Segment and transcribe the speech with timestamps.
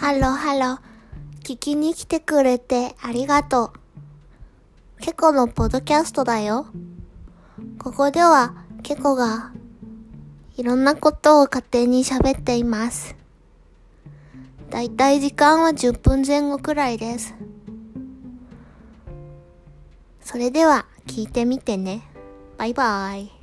[0.00, 0.78] ハローハロー。
[1.44, 3.74] 聞きに来てくれてありがと
[4.98, 5.02] う。
[5.02, 6.68] ケコのポッドキャストだよ。
[7.78, 9.52] ここではケコが
[10.56, 13.14] いろんなことを勝手に喋っています。
[14.70, 17.34] だいたい時間は10分前後くらいです。
[20.22, 22.08] それでは聞いてみてね。
[22.56, 23.39] バイバーイ。